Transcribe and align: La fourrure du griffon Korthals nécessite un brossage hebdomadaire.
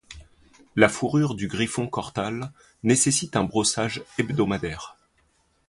La 0.75 0.89
fourrure 0.89 1.35
du 1.35 1.47
griffon 1.47 1.87
Korthals 1.87 2.51
nécessite 2.81 3.35
un 3.35 3.43
brossage 3.43 4.01
hebdomadaire. 4.17 4.97